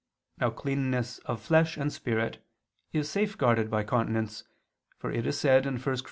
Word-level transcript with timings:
Now 0.39 0.49
cleanness 0.49 1.19
of 1.25 1.39
flesh 1.43 1.77
and 1.77 1.93
spirit 1.93 2.43
is 2.91 3.07
safeguarded 3.07 3.69
by 3.69 3.83
continence, 3.83 4.43
for 4.97 5.11
it 5.11 5.27
is 5.27 5.37
said 5.39 5.65
(1 5.67 5.79
Cor. 5.79 5.95